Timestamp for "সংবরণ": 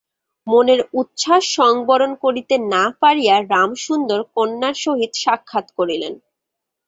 1.57-2.11